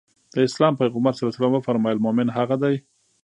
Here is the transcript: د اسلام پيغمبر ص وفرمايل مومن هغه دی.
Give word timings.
د 0.33 0.35
اسلام 0.47 0.73
پيغمبر 0.81 1.13
ص 1.17 1.19
وفرمايل 1.55 1.97
مومن 2.05 2.27
هغه 2.37 2.55
دی. 2.63 2.75